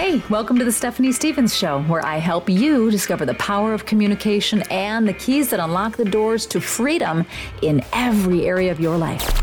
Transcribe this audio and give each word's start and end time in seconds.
Hey, 0.00 0.22
welcome 0.30 0.58
to 0.58 0.64
the 0.64 0.72
Stephanie 0.72 1.12
Stevens 1.12 1.54
Show, 1.54 1.82
where 1.82 2.02
I 2.02 2.16
help 2.16 2.48
you 2.48 2.90
discover 2.90 3.26
the 3.26 3.34
power 3.34 3.74
of 3.74 3.84
communication 3.84 4.62
and 4.70 5.06
the 5.06 5.12
keys 5.12 5.50
that 5.50 5.60
unlock 5.60 5.98
the 5.98 6.06
doors 6.06 6.46
to 6.46 6.60
freedom 6.62 7.26
in 7.60 7.84
every 7.92 8.46
area 8.46 8.72
of 8.72 8.80
your 8.80 8.96
life. 8.96 9.42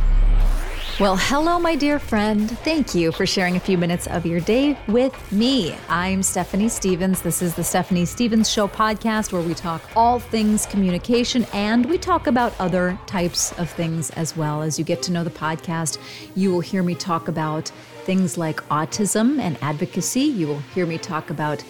Well, 1.00 1.16
hello, 1.16 1.60
my 1.60 1.76
dear 1.76 2.00
friend. 2.00 2.50
Thank 2.50 2.96
you 2.96 3.12
for 3.12 3.28
sharing 3.28 3.56
a 3.56 3.60
few 3.60 3.78
minutes 3.78 4.08
of 4.08 4.26
your 4.26 4.40
day 4.40 4.76
with 4.88 5.32
me. 5.32 5.78
I'm 5.90 6.24
Stephanie 6.24 6.70
Stevens. 6.70 7.22
This 7.22 7.44
is 7.44 7.54
the 7.54 7.64
Stephanie 7.64 8.06
Stevens 8.06 8.50
Show 8.50 8.68
podcast 8.68 9.32
where 9.32 9.44
we 9.44 9.54
talk 9.54 9.84
all 9.96 10.18
things 10.18 10.66
communication 10.66 11.46
and 11.54 11.86
we 11.86 12.00
talk 12.00 12.26
about 12.26 12.60
other 12.60 12.98
types 13.06 13.52
of 13.60 13.70
things 13.70 14.10
as 14.10 14.36
well. 14.36 14.64
As 14.64 14.80
you 14.80 14.86
get 14.86 15.04
to 15.04 15.12
know 15.12 15.24
the 15.24 15.30
podcast, 15.30 16.00
you 16.36 16.52
will 16.52 16.62
hear 16.62 16.82
me 16.82 16.96
talk 16.96 17.28
about 17.28 17.72
things 18.08 18.38
like 18.38 18.62
autism 18.70 19.38
and 19.38 19.58
advocacy. 19.62 20.22
You 20.22 20.48
will 20.48 20.60
hear 20.74 20.86
me 20.86 20.98
talk 20.98 21.30
about 21.30 21.62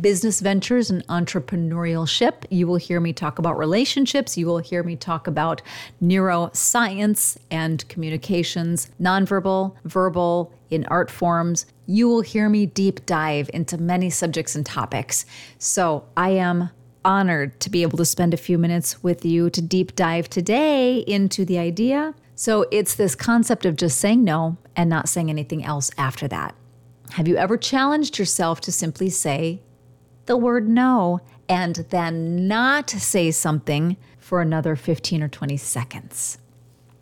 business 0.00 0.40
ventures 0.40 0.90
and 0.90 1.06
entrepreneurship. 1.08 2.46
You 2.48 2.66
will 2.66 2.76
hear 2.76 2.98
me 2.98 3.12
talk 3.12 3.38
about 3.38 3.58
relationships. 3.58 4.38
You 4.38 4.46
will 4.46 4.56
hear 4.56 4.82
me 4.82 4.96
talk 4.96 5.26
about 5.26 5.60
neuroscience 6.02 7.36
and 7.50 7.86
communications, 7.90 8.88
nonverbal, 8.98 9.76
verbal, 9.84 10.54
in 10.70 10.86
art 10.86 11.10
forms. 11.10 11.66
You 11.84 12.08
will 12.08 12.22
hear 12.22 12.48
me 12.48 12.64
deep 12.64 13.04
dive 13.04 13.50
into 13.52 13.76
many 13.76 14.08
subjects 14.08 14.54
and 14.54 14.64
topics. 14.64 15.26
So 15.58 16.06
I 16.16 16.30
am 16.30 16.70
honored 17.04 17.60
to 17.60 17.68
be 17.68 17.82
able 17.82 17.98
to 17.98 18.06
spend 18.06 18.32
a 18.32 18.38
few 18.38 18.56
minutes 18.56 19.02
with 19.02 19.26
you 19.26 19.50
to 19.50 19.60
deep 19.60 19.94
dive 19.94 20.30
today 20.30 21.00
into 21.00 21.44
the 21.44 21.58
idea 21.58 22.14
so 22.42 22.66
it's 22.72 22.96
this 22.96 23.14
concept 23.14 23.64
of 23.64 23.76
just 23.76 23.98
saying 23.98 24.24
no 24.24 24.56
and 24.74 24.90
not 24.90 25.08
saying 25.08 25.30
anything 25.30 25.64
else 25.64 25.92
after 25.96 26.26
that. 26.26 26.56
Have 27.10 27.28
you 27.28 27.36
ever 27.36 27.56
challenged 27.56 28.18
yourself 28.18 28.60
to 28.62 28.72
simply 28.72 29.10
say 29.10 29.62
the 30.26 30.36
word 30.36 30.68
no 30.68 31.20
and 31.48 31.76
then 31.90 32.48
not 32.48 32.90
say 32.90 33.30
something 33.30 33.96
for 34.18 34.40
another 34.40 34.74
15 34.74 35.22
or 35.22 35.28
20 35.28 35.56
seconds? 35.56 36.38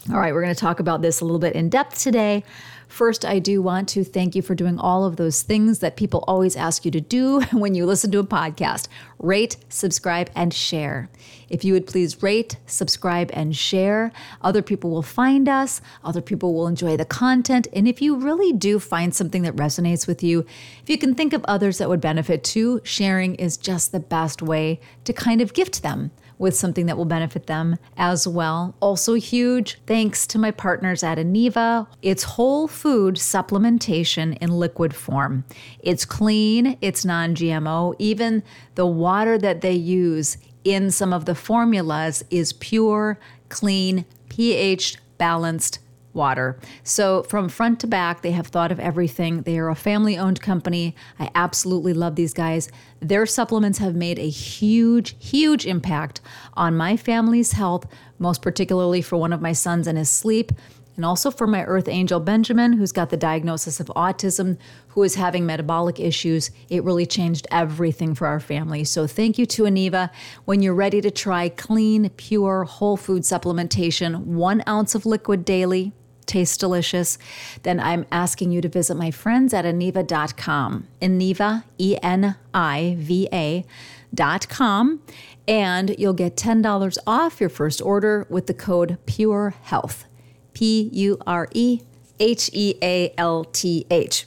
All 0.09 0.19
right, 0.19 0.33
we're 0.33 0.43
going 0.43 0.55
to 0.55 0.59
talk 0.59 0.81
about 0.81 1.03
this 1.03 1.20
a 1.20 1.27
little 1.27 1.39
bit 1.39 1.55
in 1.55 1.69
depth 1.69 2.03
today. 2.03 2.43
First, 2.89 3.23
I 3.25 3.39
do 3.39 3.61
want 3.61 3.87
to 3.91 4.03
thank 4.03 4.34
you 4.34 4.41
for 4.41 4.55
doing 4.55 4.79
all 4.79 5.05
of 5.05 5.17
those 5.17 5.43
things 5.43 5.81
that 5.81 5.97
people 5.97 6.25
always 6.27 6.56
ask 6.56 6.87
you 6.87 6.91
to 6.93 7.03
do 7.03 7.41
when 7.53 7.75
you 7.75 7.84
listen 7.84 8.11
to 8.12 8.19
a 8.19 8.25
podcast 8.25 8.89
rate, 9.19 9.59
subscribe, 9.69 10.31
and 10.34 10.55
share. 10.55 11.11
If 11.51 11.65
you 11.67 11.75
would 11.75 11.87
please 11.87 12.23
rate, 12.23 12.56
subscribe, 12.65 13.31
and 13.34 13.55
share, 13.55 14.11
other 14.41 14.62
people 14.62 14.91
will 14.91 15.03
find 15.03 15.51
us, 15.51 15.83
other 16.03 16.23
people 16.23 16.55
will 16.55 16.67
enjoy 16.67 16.97
the 16.97 17.05
content. 17.05 17.69
And 17.75 17.87
if 17.87 18.01
you 18.01 18.17
really 18.17 18.55
do 18.55 18.78
find 18.78 19.15
something 19.15 19.43
that 19.43 19.56
resonates 19.56 20.06
with 20.06 20.23
you, 20.23 20.47
if 20.83 20.89
you 20.89 20.97
can 20.97 21.15
think 21.15 21.34
of 21.34 21.45
others 21.45 21.77
that 21.77 21.91
would 21.91 22.01
benefit 22.01 22.43
too, 22.43 22.81
sharing 22.84 23.34
is 23.34 23.59
just 23.59 23.93
the 23.93 24.01
best 24.01 24.41
way 24.41 24.81
to 25.05 25.12
kind 25.12 25.43
of 25.43 25.53
gift 25.53 25.83
them 25.83 26.11
with 26.41 26.57
something 26.57 26.87
that 26.87 26.97
will 26.97 27.05
benefit 27.05 27.47
them 27.47 27.77
as 27.99 28.27
well. 28.27 28.75
Also, 28.81 29.15
huge 29.15 29.79
thanks 29.87 30.27
to 30.27 30.39
my 30.39 30.51
partners 30.51 31.05
at 31.05 31.19
Eniva. 31.19 31.87
It's 32.01 32.23
whole 32.23 32.67
food 32.67 33.17
supplementation 33.17 34.37
in 34.39 34.51
liquid 34.51 34.97
form. 34.97 35.45
It's 35.81 36.07
clean, 36.07 36.79
it's 36.81 37.05
non 37.05 37.35
GMO. 37.37 37.95
Even 37.99 38.43
the 38.75 38.87
water 38.87 39.37
that 39.37 39.61
they 39.61 39.75
use 39.75 40.39
in 40.65 40.91
some 40.91 41.13
of 41.13 41.27
the 41.27 41.35
formulas 41.35 42.25
is 42.31 42.55
pure, 42.55 43.19
clean, 43.51 44.07
pH 44.31 44.97
balanced 45.19 45.79
water. 46.21 46.59
So, 46.85 47.23
from 47.25 47.49
front 47.49 47.81
to 47.81 47.87
back, 47.87 48.21
they 48.21 48.33
have 48.33 48.49
thought 48.49 48.71
of 48.71 48.79
everything. 48.79 49.43
They 49.43 49.59
are 49.59 49.71
a 49.71 49.75
family 49.75 50.19
owned 50.19 50.43
company. 50.43 50.95
I 51.19 51.31
absolutely 51.35 51.95
love 51.95 52.15
these 52.15 52.35
guys. 52.35 52.71
Their 53.01 53.25
supplements 53.25 53.79
have 53.79 53.95
made 53.95 54.19
a 54.19 54.29
huge, 54.29 55.17
huge 55.19 55.65
impact 55.67 56.21
on 56.55 56.77
my 56.77 56.97
family's 56.97 57.53
health, 57.53 57.87
most 58.19 58.43
particularly 58.43 59.00
for 59.00 59.17
one 59.17 59.33
of 59.33 59.41
my 59.41 59.55
sons 59.55 59.87
and 59.87 59.97
his 59.97 60.11
sleep. 60.11 60.53
And 60.97 61.05
also 61.06 61.31
for 61.31 61.47
my 61.47 61.65
earth 61.65 61.89
angel 61.89 62.21
Benjamin, 62.21 62.75
who's 62.75 62.93
got 62.93 63.09
the 63.09 63.17
diagnosis 63.17 63.81
of 63.81 63.87
autism, 63.97 64.59
who 64.89 65.03
is 65.03 65.15
having 65.15 65.47
metabolic 65.47 65.99
issues. 65.99 66.50
It 66.69 66.84
really 66.84 67.06
changed 67.06 67.47
everything 67.50 68.15
for 68.15 68.27
our 68.27 68.39
family. 68.39 68.84
So 68.84 69.06
thank 69.06 69.39
you 69.39 69.47
to 69.47 69.62
Eniva. 69.62 70.11
When 70.44 70.61
you're 70.61 70.75
ready 70.75 71.00
to 71.00 71.11
try 71.11 71.49
clean, 71.49 72.11
pure, 72.11 72.65
whole 72.65 72.99
food 72.99 73.23
supplementation, 73.23 74.25
one 74.25 74.62
ounce 74.69 74.94
of 74.94 75.06
liquid 75.06 75.47
daily, 75.47 75.94
tastes 76.31 76.57
delicious, 76.57 77.19
then 77.63 77.79
I'm 77.79 78.07
asking 78.11 78.53
you 78.53 78.61
to 78.63 78.69
visit 78.69 78.97
my 78.97 79.11
friends 79.11 79.53
at 79.53 79.65
Eniva.com. 79.65 80.87
Eniva, 81.03 81.65
E 81.79 81.97
N 82.03 82.37
I 82.55 82.97
V 82.99 83.29
A. 83.33 83.65
Dot 84.13 84.49
com, 84.49 85.03
and 85.47 85.95
you'll 85.97 86.15
get 86.15 86.35
$10 86.37 86.99
off 87.07 87.39
your 87.39 87.49
first 87.49 87.81
order 87.81 88.27
with 88.29 88.49
the 88.49 88.55
code 88.55 88.99
Pure 89.07 89.55
Health. 89.63 90.05
P 90.53 90.91
U 90.93 91.17
R 91.27 91.49
E 91.53 91.81
H 92.19 92.51
E 92.53 92.75
A 92.83 93.15
L 93.17 93.45
T 93.45 93.87
H. 93.91 94.27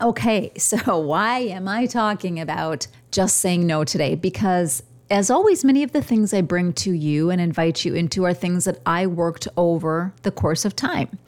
Okay, 0.00 0.52
so 0.58 0.98
why 0.98 1.38
am 1.40 1.68
I 1.68 1.86
talking 1.86 2.40
about 2.40 2.86
just 3.10 3.38
saying 3.38 3.66
no 3.66 3.84
today? 3.84 4.14
Because 4.14 4.82
as 5.10 5.30
always, 5.30 5.64
many 5.64 5.82
of 5.82 5.92
the 5.92 6.02
things 6.02 6.32
I 6.32 6.40
bring 6.40 6.72
to 6.74 6.92
you 6.92 7.30
and 7.30 7.40
invite 7.40 7.84
you 7.84 7.94
into 7.94 8.24
are 8.24 8.34
things 8.34 8.64
that 8.64 8.80
I 8.86 9.06
worked 9.06 9.46
over 9.56 10.12
the 10.22 10.30
course 10.30 10.64
of 10.64 10.74
time, 10.74 11.18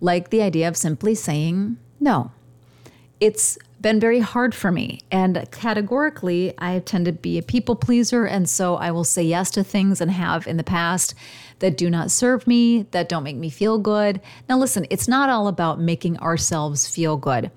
like 0.00 0.30
the 0.30 0.42
idea 0.42 0.68
of 0.68 0.76
simply 0.76 1.14
saying 1.14 1.76
no. 2.00 2.30
It's 3.20 3.58
been 3.80 4.00
very 4.00 4.20
hard 4.20 4.54
for 4.54 4.72
me. 4.72 5.00
And 5.10 5.46
categorically, 5.50 6.54
I 6.56 6.78
tend 6.78 7.04
to 7.04 7.12
be 7.12 7.36
a 7.36 7.42
people 7.42 7.76
pleaser. 7.76 8.24
And 8.24 8.48
so 8.48 8.76
I 8.76 8.90
will 8.90 9.04
say 9.04 9.22
yes 9.22 9.50
to 9.52 9.62
things 9.62 10.00
and 10.00 10.10
have 10.10 10.46
in 10.46 10.56
the 10.56 10.64
past 10.64 11.14
that 11.58 11.76
do 11.76 11.90
not 11.90 12.10
serve 12.10 12.46
me, 12.46 12.84
that 12.92 13.10
don't 13.10 13.22
make 13.22 13.36
me 13.36 13.50
feel 13.50 13.78
good. 13.78 14.22
Now, 14.48 14.56
listen, 14.56 14.86
it's 14.88 15.06
not 15.06 15.28
all 15.28 15.48
about 15.48 15.80
making 15.80 16.18
ourselves 16.18 16.88
feel 16.88 17.18
good. 17.18 17.50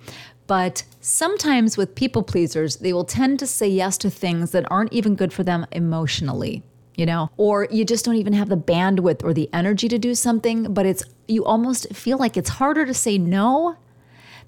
But 0.47 0.83
sometimes 1.07 1.77
with 1.77 1.95
people 1.95 2.21
pleasers, 2.21 2.77
they 2.77 2.91
will 2.91 3.05
tend 3.05 3.39
to 3.39 3.47
say 3.47 3.67
yes 3.67 3.97
to 3.99 4.09
things 4.09 4.51
that 4.51 4.69
aren't 4.69 4.91
even 4.91 5.15
good 5.15 5.31
for 5.31 5.43
them 5.43 5.65
emotionally 5.71 6.63
you 6.97 7.05
know? 7.05 7.29
Or 7.37 7.67
you 7.69 7.85
just 7.85 8.03
don't 8.03 8.15
even 8.15 8.33
have 8.33 8.49
the 8.49 8.57
bandwidth 8.57 9.23
or 9.23 9.31
the 9.33 9.49
energy 9.53 9.87
to 9.87 9.99
do 9.99 10.15
something 10.15 10.73
but 10.73 10.85
it's 10.85 11.03
you 11.27 11.45
almost 11.45 11.93
feel 11.95 12.17
like 12.17 12.35
it's 12.35 12.49
harder 12.49 12.85
to 12.85 12.93
say 12.93 13.17
no 13.17 13.77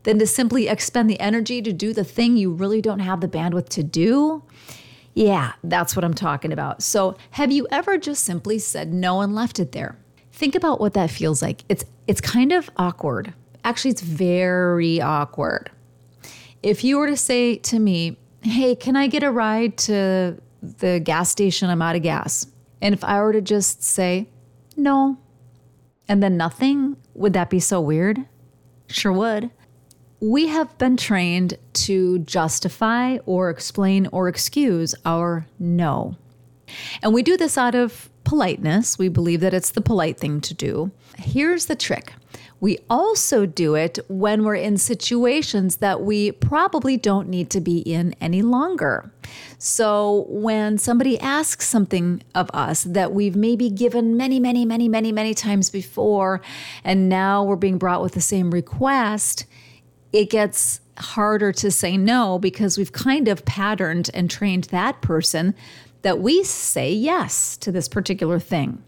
than 0.03 0.17
to 0.19 0.25
simply 0.25 0.67
expend 0.67 1.09
the 1.09 1.19
energy 1.19 1.61
to 1.61 1.71
do 1.71 1.93
the 1.93 2.03
thing 2.03 2.35
you 2.35 2.51
really 2.51 2.81
don't 2.81 2.99
have 2.99 3.21
the 3.21 3.27
bandwidth 3.27 3.69
to 3.69 3.83
do. 3.83 4.43
Yeah 5.13 5.53
that's 5.63 5.95
what 5.95 6.03
i'm 6.03 6.13
talking 6.13 6.51
about. 6.51 6.81
So 6.81 7.15
have 7.31 7.51
you 7.51 7.67
ever 7.71 7.97
just 7.97 8.23
simply 8.25 8.59
said 8.59 8.93
no 8.93 9.21
and 9.21 9.35
left 9.35 9.59
it 9.59 9.71
there? 9.71 9.97
Think 10.31 10.55
about 10.55 10.81
what 10.81 10.93
that 10.95 11.11
feels 11.11 11.41
like. 11.41 11.63
It's 11.69 11.85
it's 12.07 12.21
kind 12.21 12.51
of 12.51 12.69
awkward. 12.77 13.33
Actually 13.63 13.91
it's 13.91 14.01
very 14.01 14.99
awkward 14.99 15.69
if 16.63 16.83
you 16.83 16.97
were 16.97 17.07
to 17.07 17.17
say 17.17 17.55
to 17.57 17.79
me, 17.79 18.17
hey, 18.41 18.75
can 18.75 18.95
I 18.95 19.07
get 19.07 19.23
a 19.23 19.31
ride 19.31 19.77
to 19.79 20.39
the 20.61 20.99
gas 20.99 21.29
station? 21.29 21.69
I'm 21.69 21.81
out 21.81 21.95
of 21.95 22.01
gas. 22.01 22.47
And 22.81 22.93
if 22.93 23.03
I 23.03 23.21
were 23.21 23.33
to 23.33 23.41
just 23.41 23.83
say, 23.83 24.29
no, 24.75 25.17
and 26.07 26.23
then 26.23 26.37
nothing, 26.37 26.97
would 27.13 27.33
that 27.33 27.49
be 27.49 27.59
so 27.59 27.81
weird? 27.81 28.25
Sure 28.87 29.11
would. 29.11 29.51
We 30.21 30.47
have 30.47 30.77
been 30.77 30.97
trained 30.97 31.57
to 31.73 32.19
justify 32.19 33.17
or 33.25 33.49
explain 33.49 34.07
or 34.07 34.27
excuse 34.27 34.95
our 35.05 35.45
no. 35.59 36.17
And 37.01 37.13
we 37.13 37.23
do 37.23 37.37
this 37.37 37.57
out 37.57 37.75
of 37.75 38.08
politeness. 38.23 38.97
We 38.97 39.09
believe 39.09 39.41
that 39.41 39.53
it's 39.53 39.71
the 39.71 39.81
polite 39.81 40.17
thing 40.17 40.41
to 40.41 40.53
do. 40.53 40.91
Here's 41.17 41.65
the 41.65 41.75
trick 41.75 42.13
we 42.61 42.79
also 42.89 43.45
do 43.45 43.75
it 43.75 43.99
when 44.09 44.43
we're 44.43 44.55
in 44.55 44.77
situations 44.77 45.77
that 45.77 46.01
we 46.01 46.31
probably 46.33 46.97
don't 46.97 47.29
need 47.29 47.49
to 47.51 47.61
be 47.61 47.79
in 47.79 48.13
any 48.19 48.41
longer. 48.41 49.11
So, 49.57 50.25
when 50.27 50.77
somebody 50.77 51.19
asks 51.19 51.67
something 51.67 52.21
of 52.35 52.49
us 52.53 52.83
that 52.83 53.13
we've 53.13 53.35
maybe 53.35 53.69
given 53.69 54.17
many, 54.17 54.39
many, 54.39 54.65
many, 54.65 54.89
many, 54.89 55.11
many 55.11 55.33
times 55.33 55.69
before, 55.69 56.41
and 56.83 57.07
now 57.07 57.43
we're 57.43 57.55
being 57.55 57.77
brought 57.77 58.01
with 58.01 58.13
the 58.13 58.21
same 58.21 58.51
request, 58.51 59.45
it 60.11 60.29
gets 60.29 60.81
harder 60.97 61.53
to 61.53 61.71
say 61.71 61.95
no 61.95 62.37
because 62.39 62.77
we've 62.77 62.91
kind 62.91 63.29
of 63.29 63.45
patterned 63.45 64.09
and 64.13 64.29
trained 64.29 64.65
that 64.65 65.01
person 65.01 65.55
that 66.01 66.19
we 66.19 66.43
say 66.43 66.91
yes 66.91 67.57
to 67.57 67.71
this 67.71 67.87
particular 67.87 68.39
thing 68.39 68.83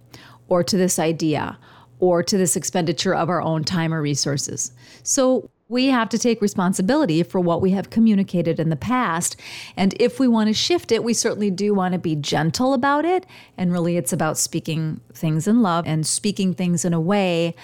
or 0.47 0.63
to 0.63 0.77
this 0.77 0.99
idea 0.99 1.57
or 1.99 2.23
to 2.23 2.37
this 2.37 2.55
expenditure 2.55 3.13
of 3.13 3.29
our 3.29 3.41
own 3.41 3.63
time 3.63 3.93
or 3.93 4.01
resources. 4.01 4.71
So 5.03 5.49
we 5.69 5.87
have 5.87 6.09
to 6.09 6.17
take 6.17 6.41
responsibility 6.41 7.23
for 7.23 7.39
what 7.39 7.61
we 7.61 7.71
have 7.71 7.89
communicated 7.89 8.59
in 8.59 8.69
the 8.69 8.75
past. 8.75 9.37
And 9.77 9.95
if 10.01 10.19
we 10.19 10.27
want 10.27 10.49
to 10.49 10.53
shift 10.53 10.91
it, 10.91 11.01
we 11.01 11.13
certainly 11.13 11.49
do 11.49 11.73
want 11.73 11.93
to 11.93 11.99
be 11.99 12.15
gentle 12.15 12.73
about 12.73 13.05
it. 13.05 13.25
And 13.57 13.71
really, 13.71 13.95
it's 13.95 14.11
about 14.11 14.37
speaking 14.37 14.99
things 15.13 15.47
in 15.47 15.61
love 15.61 15.85
and 15.87 16.05
speaking 16.05 16.53
things 16.53 16.83
in 16.83 16.93
a 16.93 16.99
way 16.99 17.55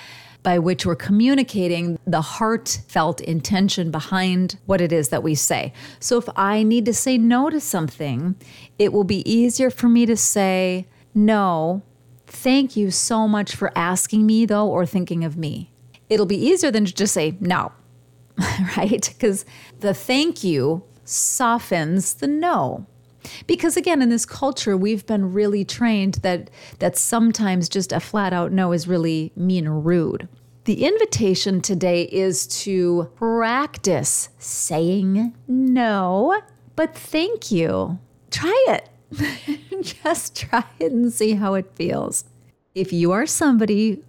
by 0.44 0.60
which 0.60 0.86
we're 0.86 0.96
communicating 0.96 2.00
the 2.06 2.22
heartfelt 2.22 3.20
intention 3.22 3.92
behind 3.92 4.58
what 4.66 4.80
it 4.80 4.92
is 4.92 5.10
that 5.10 5.24
we 5.24 5.36
say. 5.36 5.74
So 6.00 6.18
if 6.18 6.30
I 6.36 6.64
need 6.64 6.86
to 6.86 6.94
say 6.94 7.18
no 7.18 7.50
to 7.50 7.60
something, 7.60 8.36
it 8.80 8.94
will 8.94 9.04
be 9.04 9.30
easier 9.30 9.70
for 9.70 9.90
me 9.90 10.06
to 10.06 10.16
say, 10.16 10.88
no, 11.14 11.82
thank 12.28 12.76
you 12.76 12.92
so 12.92 13.28
much 13.28 13.56
for 13.56 13.72
asking 13.78 14.26
me, 14.26 14.46
though, 14.46 14.68
or 14.68 14.86
thinking 14.86 15.24
of 15.24 15.38
me. 15.38 15.72
It'll 16.10 16.26
be 16.26 16.38
easier 16.38 16.72
than 16.72 16.86
to 16.86 16.94
just 16.94 17.14
say 17.14 17.36
no, 17.40 17.72
right? 18.78 19.14
Because 19.14 19.46
the 19.80 19.94
thank 19.94 20.44
you 20.44 20.84
softens 21.04 22.16
the 22.16 22.28
no. 22.28 22.86
Because 23.46 23.78
again, 23.78 24.02
in 24.02 24.10
this 24.10 24.26
culture, 24.26 24.76
we've 24.76 25.06
been 25.06 25.34
really 25.34 25.66
trained 25.66 26.16
that 26.16 26.50
that 26.80 26.98
sometimes 26.98 27.70
just 27.70 27.92
a 27.92 28.00
flat 28.00 28.34
out 28.34 28.52
no 28.52 28.72
is 28.72 28.88
really 28.88 29.32
mean 29.36 29.68
or 29.68 29.80
rude. 29.80 30.28
The 30.66 30.84
invitation 30.86 31.62
today 31.62 32.04
is 32.04 32.46
to 32.64 33.10
practice 33.16 34.30
saying 34.38 35.34
no, 35.48 36.42
but 36.76 36.94
thank 36.94 37.52
you. 37.52 38.00
Try 38.32 38.66
it. 38.68 38.90
just 40.04 40.36
try 40.36 40.66
it 40.80 40.92
and 40.92 41.14
see 41.14 41.36
how 41.36 41.54
it 41.54 41.72
feels. 41.76 42.26
If 42.76 42.92
you 42.92 43.14
are 43.14 43.26
somebody 43.26 44.04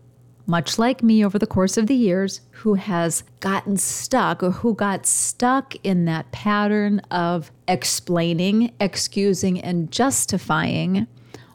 much 0.48 0.78
like 0.78 1.02
me 1.02 1.24
over 1.24 1.38
the 1.38 1.46
course 1.46 1.76
of 1.76 1.86
the 1.86 1.94
years, 1.94 2.40
who 2.50 2.74
has 2.74 3.22
gotten 3.38 3.76
stuck 3.76 4.42
or 4.42 4.50
who 4.50 4.74
got 4.74 5.06
stuck 5.06 5.74
in 5.84 6.06
that 6.06 6.32
pattern 6.32 6.98
of 7.10 7.52
explaining, 7.68 8.72
excusing, 8.80 9.60
and 9.60 9.92
justifying 9.92 11.06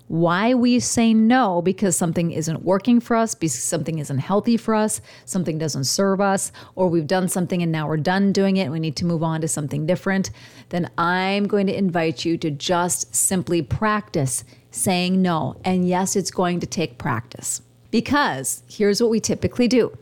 why 0.09 0.53
we 0.53 0.79
say 0.79 1.11
no 1.11 1.59
because 1.59 1.95
something 1.95 2.29
isn't 2.29 2.61
working 2.61 2.99
for 2.99 3.15
us, 3.15 3.33
because 3.33 3.63
something 3.63 3.97
isn't 3.97 4.19
healthy 4.19 4.57
for 4.57 4.75
us, 4.75 5.01
something 5.25 5.57
doesn't 5.57 5.85
serve 5.85 6.21
us, 6.21 6.51
or 6.75 6.87
we've 6.87 7.07
done 7.07 7.27
something 7.27 7.63
and 7.63 7.71
now 7.71 7.87
we're 7.87 7.97
done 7.97 8.31
doing 8.31 8.57
it 8.57 8.69
we 8.69 8.79
need 8.79 8.95
to 8.95 9.05
move 9.05 9.23
on 9.23 9.41
to 9.41 9.47
something 9.47 9.87
different, 9.87 10.29
then 10.69 10.87
I'm 10.99 11.47
going 11.47 11.65
to 11.65 11.75
invite 11.75 12.25
you 12.25 12.37
to 12.37 12.51
just 12.51 13.15
simply 13.15 13.63
practice 13.63 14.43
saying 14.69 15.19
no. 15.19 15.55
And 15.65 15.87
yes, 15.87 16.15
it's 16.15 16.31
going 16.31 16.59
to 16.59 16.67
take 16.67 16.99
practice. 16.99 17.61
Because 17.93 18.63
here's 18.67 18.99
what 18.99 19.11
we 19.11 19.19
typically 19.19 19.67
do 19.67 19.95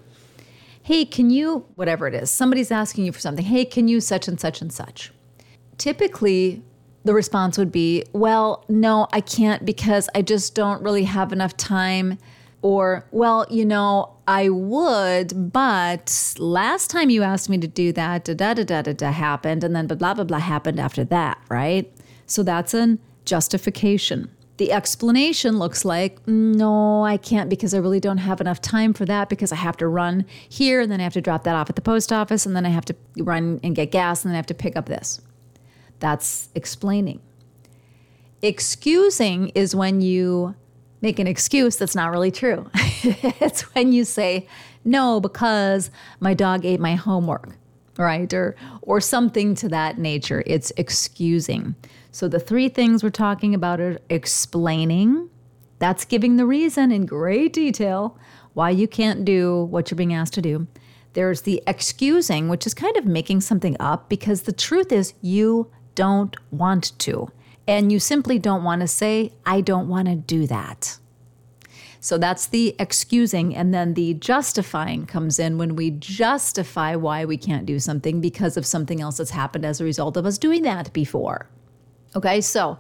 Hey, 0.81 1.03
can 1.03 1.29
you, 1.29 1.65
whatever 1.75 2.07
it 2.07 2.13
is, 2.15 2.31
somebody's 2.31 2.71
asking 2.71 3.03
you 3.03 3.11
for 3.11 3.19
something. 3.19 3.43
Hey, 3.43 3.65
can 3.65 3.89
you 3.89 3.99
such 3.99 4.29
and 4.29 4.39
such 4.39 4.61
and 4.61 4.71
such? 4.71 5.11
Typically, 5.77 6.63
the 7.03 7.13
response 7.13 7.57
would 7.57 7.69
be, 7.69 8.05
Well, 8.13 8.63
no, 8.69 9.09
I 9.11 9.19
can't 9.19 9.65
because 9.65 10.07
I 10.15 10.21
just 10.21 10.55
don't 10.55 10.81
really 10.81 11.03
have 11.03 11.33
enough 11.33 11.57
time. 11.57 12.17
Or, 12.61 13.05
well, 13.11 13.45
you 13.49 13.65
know, 13.65 14.13
I 14.25 14.47
would, 14.47 15.51
but 15.51 16.35
last 16.37 16.91
time 16.91 17.09
you 17.09 17.23
asked 17.23 17.49
me 17.49 17.57
to 17.57 17.67
do 17.67 17.91
that, 17.91 18.23
da 18.23 18.33
da 18.35 18.53
da 18.53 18.63
da 18.63 18.81
da, 18.83 18.93
da 18.93 19.11
happened, 19.11 19.65
and 19.65 19.75
then 19.75 19.87
blah 19.87 20.13
blah 20.13 20.23
blah 20.23 20.39
happened 20.39 20.79
after 20.79 21.03
that, 21.05 21.39
right? 21.49 21.91
So 22.25 22.41
that's 22.41 22.73
an 22.73 22.99
justification. 23.25 24.29
The 24.61 24.71
explanation 24.71 25.57
looks 25.57 25.83
like, 25.83 26.19
no, 26.27 27.03
I 27.03 27.17
can't 27.17 27.49
because 27.49 27.73
I 27.73 27.79
really 27.79 27.99
don't 27.99 28.19
have 28.19 28.39
enough 28.39 28.61
time 28.61 28.93
for 28.93 29.05
that 29.05 29.27
because 29.27 29.51
I 29.51 29.55
have 29.55 29.75
to 29.77 29.87
run 29.87 30.23
here 30.47 30.81
and 30.81 30.91
then 30.91 30.99
I 30.99 31.03
have 31.03 31.13
to 31.13 31.21
drop 31.21 31.45
that 31.45 31.55
off 31.55 31.71
at 31.71 31.75
the 31.75 31.81
post 31.81 32.13
office 32.13 32.45
and 32.45 32.55
then 32.55 32.63
I 32.63 32.69
have 32.69 32.85
to 32.85 32.95
run 33.17 33.59
and 33.63 33.75
get 33.75 33.89
gas 33.89 34.23
and 34.23 34.29
then 34.29 34.35
I 34.35 34.37
have 34.37 34.45
to 34.45 34.53
pick 34.53 34.75
up 34.75 34.85
this. 34.85 35.19
That's 35.97 36.49
explaining. 36.53 37.21
Excusing 38.43 39.49
is 39.55 39.75
when 39.75 39.99
you 39.99 40.53
make 41.01 41.17
an 41.17 41.25
excuse 41.25 41.75
that's 41.77 41.95
not 41.95 42.11
really 42.11 42.29
true. 42.29 42.69
it's 42.75 43.61
when 43.73 43.91
you 43.93 44.05
say, 44.05 44.47
no, 44.85 45.19
because 45.19 45.89
my 46.19 46.35
dog 46.35 46.65
ate 46.67 46.79
my 46.79 46.93
homework, 46.93 47.57
right? 47.97 48.33
Or, 48.33 48.55
or 48.81 49.01
something 49.01 49.55
to 49.55 49.69
that 49.69 49.97
nature. 49.97 50.43
It's 50.45 50.71
excusing. 50.77 51.75
So 52.11 52.27
the 52.27 52.39
three 52.39 52.69
things 52.69 53.03
we're 53.03 53.09
talking 53.09 53.55
about 53.55 53.79
are 53.79 53.99
explaining, 54.09 55.29
that's 55.79 56.05
giving 56.05 56.35
the 56.35 56.45
reason 56.45 56.91
in 56.91 57.05
great 57.05 57.53
detail 57.53 58.17
why 58.53 58.69
you 58.69 58.87
can't 58.87 59.25
do 59.25 59.63
what 59.65 59.89
you're 59.89 59.95
being 59.95 60.13
asked 60.13 60.33
to 60.33 60.41
do. 60.41 60.67
There's 61.13 61.41
the 61.41 61.61
excusing, 61.67 62.49
which 62.49 62.65
is 62.65 62.73
kind 62.73 62.95
of 62.97 63.05
making 63.05 63.41
something 63.41 63.75
up 63.79 64.09
because 64.09 64.43
the 64.43 64.51
truth 64.51 64.91
is 64.91 65.13
you 65.21 65.71
don't 65.95 66.35
want 66.51 66.97
to. 66.99 67.29
And 67.67 67.91
you 67.91 67.99
simply 67.99 68.39
don't 68.39 68.63
want 68.63 68.81
to 68.81 68.87
say, 68.87 69.33
I 69.45 69.61
don't 69.61 69.87
want 69.87 70.07
to 70.07 70.15
do 70.15 70.47
that. 70.47 70.97
So 72.01 72.17
that's 72.17 72.47
the 72.47 72.75
excusing. 72.79 73.55
And 73.55 73.73
then 73.73 73.93
the 73.93 74.15
justifying 74.15 75.05
comes 75.05 75.37
in 75.37 75.59
when 75.59 75.75
we 75.75 75.91
justify 75.91 76.95
why 76.95 77.25
we 77.25 77.37
can't 77.37 77.65
do 77.65 77.77
something 77.77 78.19
because 78.19 78.57
of 78.57 78.65
something 78.65 78.99
else 78.99 79.17
that's 79.17 79.29
happened 79.29 79.65
as 79.65 79.79
a 79.79 79.85
result 79.85 80.17
of 80.17 80.25
us 80.25 80.39
doing 80.39 80.63
that 80.63 80.91
before. 80.93 81.47
Okay, 82.15 82.41
so 82.41 82.79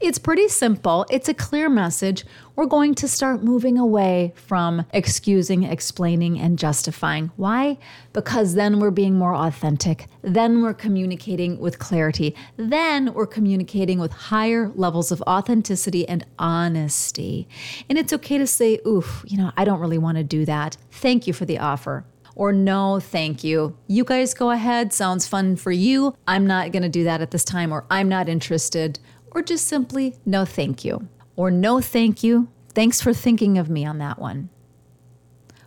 it's 0.00 0.18
pretty 0.18 0.48
simple. 0.48 1.06
It's 1.10 1.28
a 1.28 1.34
clear 1.34 1.68
message. 1.68 2.24
We're 2.56 2.66
going 2.66 2.94
to 2.96 3.08
start 3.08 3.42
moving 3.42 3.78
away 3.78 4.32
from 4.36 4.84
excusing, 4.92 5.64
explaining, 5.64 6.38
and 6.38 6.58
justifying. 6.58 7.30
Why? 7.36 7.78
Because 8.12 8.54
then 8.54 8.78
we're 8.78 8.90
being 8.90 9.16
more 9.16 9.34
authentic. 9.34 10.06
Then 10.22 10.62
we're 10.62 10.74
communicating 10.74 11.58
with 11.58 11.78
clarity. 11.78 12.34
Then 12.56 13.12
we're 13.12 13.26
communicating 13.26 13.98
with 13.98 14.12
higher 14.12 14.70
levels 14.74 15.10
of 15.10 15.22
authenticity 15.22 16.08
and 16.08 16.24
honesty. 16.38 17.48
And 17.88 17.98
it's 17.98 18.12
okay 18.12 18.38
to 18.38 18.46
say, 18.46 18.80
oof, 18.86 19.24
you 19.26 19.36
know, 19.36 19.52
I 19.56 19.64
don't 19.64 19.80
really 19.80 19.98
want 19.98 20.18
to 20.18 20.24
do 20.24 20.44
that. 20.44 20.76
Thank 20.90 21.26
you 21.26 21.32
for 21.32 21.44
the 21.44 21.58
offer 21.58 22.04
or 22.36 22.52
no, 22.52 23.00
thank 23.00 23.44
you. 23.44 23.76
You 23.86 24.04
guys 24.04 24.34
go 24.34 24.50
ahead, 24.50 24.92
sounds 24.92 25.26
fun 25.26 25.56
for 25.56 25.70
you. 25.70 26.16
I'm 26.26 26.46
not 26.46 26.72
going 26.72 26.82
to 26.82 26.88
do 26.88 27.04
that 27.04 27.20
at 27.20 27.30
this 27.30 27.44
time, 27.44 27.72
or 27.72 27.84
I'm 27.90 28.08
not 28.08 28.28
interested, 28.28 28.98
or 29.34 29.42
just 29.42 29.66
simply 29.66 30.14
no, 30.24 30.44
thank 30.44 30.84
you, 30.84 31.08
or 31.36 31.50
no, 31.50 31.80
thank 31.80 32.22
you. 32.22 32.48
Thanks 32.72 33.00
for 33.00 33.12
thinking 33.12 33.58
of 33.58 33.68
me 33.68 33.84
on 33.84 33.98
that 33.98 34.18
one. 34.18 34.48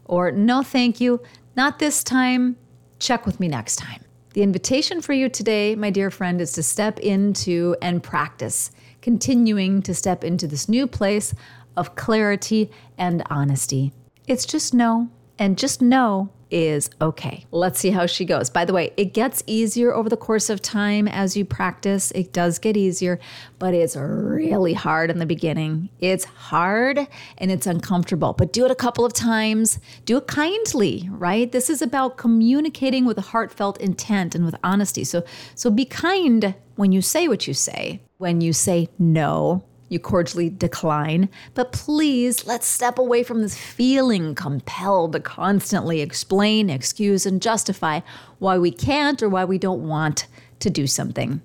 Or 0.06 0.31
no, 0.31 0.64
thank 0.64 1.00
you, 1.00 1.22
not 1.56 1.80
this 1.80 2.04
time. 2.04 2.56
Check 3.00 3.25
with 3.25 3.40
me 3.40 3.48
next 3.48 3.75
time. 3.75 4.04
The 4.34 4.44
invitation 4.44 5.02
for 5.02 5.14
you 5.14 5.30
today, 5.30 5.75
my 5.75 5.90
dear 5.90 6.10
friend, 6.10 6.40
is 6.40 6.52
to 6.54 6.64
step 6.64 7.00
into 7.00 7.75
and 7.81 8.02
practice, 8.02 8.72
continuing 9.02 9.81
to 9.84 9.94
step 9.94 10.24
into 10.24 10.48
this 10.48 10.69
new 10.69 10.88
place 10.88 11.34
of 11.75 11.96
clarity 11.96 12.72
and 12.98 13.24
honesty. 13.30 13.94
It's 14.28 14.46
just 14.46 14.74
no, 14.74 15.10
and 15.40 15.58
just 15.58 15.81
know 15.81 16.30
is 16.52 16.90
okay. 17.02 17.46
Let's 17.52 17.80
see 17.80 17.92
how 17.92 18.06
she 18.06 18.26
goes. 18.26 18.50
By 18.50 18.66
the 18.66 18.74
way, 18.74 18.94
it 18.98 19.14
gets 19.14 19.44
easier 19.48 19.94
over 19.94 20.10
the 20.10 20.18
course 20.18 20.50
of 20.50 20.62
time 20.62 21.08
as 21.08 21.36
you 21.36 21.46
practice. 21.46 22.12
It 22.12 22.34
does 22.34 22.60
get 22.60 22.78
easier, 22.78 23.19
but 23.60 23.74
it's 23.74 23.95
really 23.95 24.74
hard 24.74 25.10
in 25.10 25.19
the 25.19 25.26
beginning. 25.26 25.90
It's 26.00 26.26
hard 26.26 27.07
and 27.38 27.52
it's 27.52 27.68
uncomfortable, 27.68 28.33
but 28.33 28.54
do 28.54 28.66
it 28.66 28.71
a 28.71 28.76
couple 28.76 29.06
of 29.06 29.14
times. 29.14 29.80
Do 30.06 30.18
it 30.18 30.28
kindly, 30.28 31.10
right? 31.12 31.52
This 31.52 31.69
is 31.69 31.81
about 31.81 32.18
communicating 32.18 33.06
with 33.06 33.18
a 33.18 33.21
heartfelt 33.21 33.80
intent 33.80 34.36
and 34.36 34.45
with 34.45 34.56
honesty. 34.64 35.04
So 35.04 35.24
so 35.56 35.69
be 35.69 35.86
kind 35.86 36.56
when 36.76 36.92
you 36.92 37.02
say 37.02 37.28
what 37.28 37.48
you 37.48 37.54
say. 37.54 38.02
When 38.18 38.42
you 38.42 38.54
say 38.54 38.90
no, 38.98 39.64
you 39.90 40.00
cordially 40.00 40.50
decline. 40.50 41.30
But 41.54 41.72
please, 41.72 42.46
let's 42.46 42.68
step 42.68 42.98
away 42.98 43.24
from 43.24 43.42
this 43.42 43.58
feeling 43.58 44.36
compelled 44.36 45.14
to 45.14 45.20
constantly 45.20 46.02
explain, 46.02 46.70
excuse, 46.70 47.26
and 47.26 47.42
justify 47.42 48.02
why 48.40 48.58
we 48.58 48.72
can't 48.72 49.22
or 49.22 49.30
why 49.30 49.46
we 49.46 49.58
don't 49.58 49.88
want 49.88 50.28
to 50.60 50.70
do 50.70 50.88
something. 50.88 51.42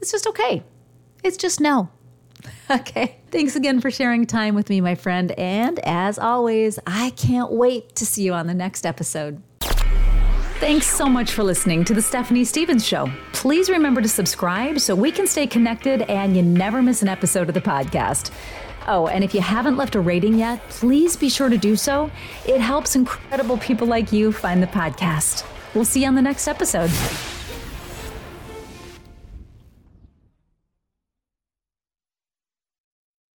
It's 0.00 0.12
just 0.12 0.26
okay. 0.26 0.62
It's 1.22 1.36
just 1.36 1.60
no. 1.60 1.90
Okay. 2.70 3.16
Thanks 3.30 3.56
again 3.56 3.80
for 3.80 3.90
sharing 3.90 4.26
time 4.26 4.54
with 4.54 4.68
me, 4.68 4.80
my 4.80 4.94
friend. 4.94 5.32
And 5.32 5.78
as 5.80 6.18
always, 6.18 6.78
I 6.86 7.10
can't 7.10 7.52
wait 7.52 7.94
to 7.96 8.06
see 8.06 8.22
you 8.22 8.32
on 8.34 8.46
the 8.46 8.54
next 8.54 8.84
episode. 8.84 9.42
Thanks 10.58 10.86
so 10.86 11.06
much 11.06 11.32
for 11.32 11.42
listening 11.44 11.84
to 11.84 11.92
The 11.92 12.00
Stephanie 12.00 12.42
Stevens 12.44 12.84
Show. 12.84 13.10
Please 13.32 13.68
remember 13.68 14.00
to 14.00 14.08
subscribe 14.08 14.80
so 14.80 14.94
we 14.94 15.12
can 15.12 15.26
stay 15.26 15.46
connected 15.46 16.02
and 16.02 16.34
you 16.34 16.42
never 16.42 16.80
miss 16.80 17.02
an 17.02 17.08
episode 17.08 17.48
of 17.48 17.54
the 17.54 17.60
podcast. 17.60 18.30
Oh, 18.86 19.06
and 19.06 19.22
if 19.22 19.34
you 19.34 19.42
haven't 19.42 19.76
left 19.76 19.96
a 19.96 20.00
rating 20.00 20.38
yet, 20.38 20.66
please 20.70 21.14
be 21.14 21.28
sure 21.28 21.50
to 21.50 21.58
do 21.58 21.76
so. 21.76 22.10
It 22.46 22.60
helps 22.60 22.96
incredible 22.96 23.58
people 23.58 23.86
like 23.86 24.12
you 24.12 24.32
find 24.32 24.62
the 24.62 24.66
podcast. 24.66 25.44
We'll 25.74 25.84
see 25.84 26.02
you 26.02 26.08
on 26.08 26.14
the 26.14 26.22
next 26.22 26.48
episode. 26.48 26.90